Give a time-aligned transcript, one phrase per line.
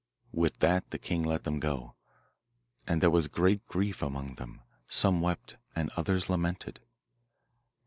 [0.31, 1.93] With that the king let them go,
[2.87, 6.79] and there was great grief among them; some wept and others lamented.